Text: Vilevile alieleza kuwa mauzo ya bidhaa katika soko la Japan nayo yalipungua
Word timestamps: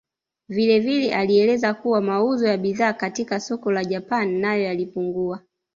Vilevile 0.49 1.13
alieleza 1.15 1.73
kuwa 1.73 2.01
mauzo 2.01 2.47
ya 2.47 2.57
bidhaa 2.57 2.93
katika 2.93 3.39
soko 3.39 3.71
la 3.71 3.85
Japan 3.85 4.29
nayo 4.39 4.63
yalipungua 4.63 5.41